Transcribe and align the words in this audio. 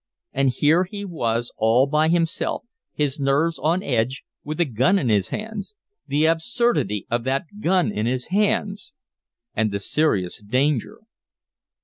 And 0.33 0.49
here 0.49 0.85
he 0.85 1.05
was 1.05 1.51
all 1.57 1.85
by 1.85 2.07
himself, 2.07 2.63
his 2.91 3.19
nerves 3.19 3.59
on 3.59 3.83
edge, 3.83 4.23
with 4.43 4.59
a 4.59 4.65
gun 4.65 4.97
in 4.97 5.09
his 5.09 5.29
hands. 5.29 5.75
The 6.07 6.25
absurdity 6.25 7.05
of 7.11 7.23
that 7.25 7.45
gun 7.61 7.91
in 7.91 8.07
his 8.07 8.29
hands! 8.33 8.95
And 9.53 9.69
the 9.69 9.79
serious 9.79 10.41
danger. 10.41 11.01